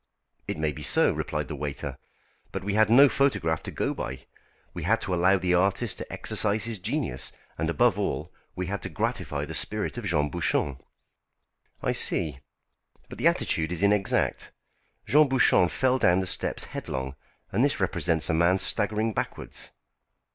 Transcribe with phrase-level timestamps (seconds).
[0.47, 1.99] "It may be so," replied the waiter.
[2.51, 4.25] "But we had no photograph to go by.
[4.73, 8.81] We had to allow the artist to exercise his genius, and, above all, we had
[8.81, 10.79] to gratify the spirit of Jean Bouchon."
[11.83, 12.39] "I see.
[13.09, 14.51] But the attitude is inexact.
[15.05, 17.15] Jean Bouchon fell down the steps headlong,
[17.51, 19.69] and this represents a man staggering backwards."